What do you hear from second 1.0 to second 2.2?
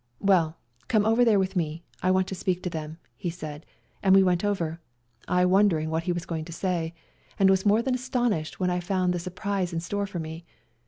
over there with me, I